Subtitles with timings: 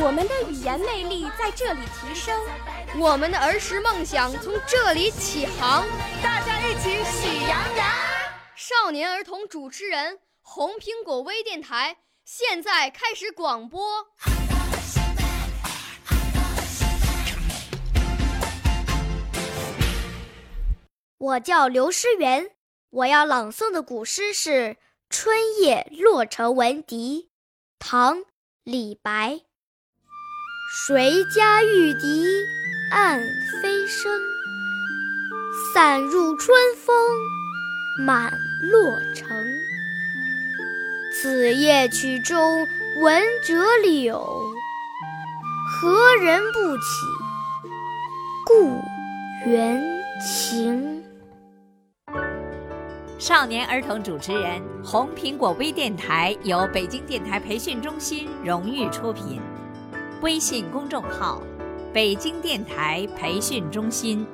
[0.00, 2.40] 我们的语言魅力在这里提升，
[3.00, 5.84] 我们的儿时梦想从这里起航。
[6.22, 7.86] 大家一起喜羊羊。
[8.54, 11.96] 少年儿童主持人，红苹果微电台。
[12.24, 14.06] 现在开始广播。
[21.18, 22.52] 我叫刘诗源，
[22.90, 24.50] 我要朗诵的古诗是
[25.10, 27.22] 《春夜洛城闻笛》，
[27.80, 28.18] 唐·
[28.62, 29.40] 李白。
[30.70, 32.26] 谁家玉笛
[32.90, 33.18] 暗
[33.62, 34.12] 飞声，
[35.72, 36.94] 散入春风
[38.04, 38.30] 满
[38.70, 39.34] 洛城。
[41.14, 42.66] 此夜曲中
[43.00, 44.22] 闻折柳，
[45.80, 46.82] 何人不起
[48.44, 48.78] 故
[49.50, 49.82] 园
[50.20, 51.02] 情？
[53.18, 59.40] 少年儿童主持人，红苹果微电台由北京电台培训中心荣誉出品，
[60.20, 61.40] 微信公众号：
[61.92, 64.26] 北京电台培训中心。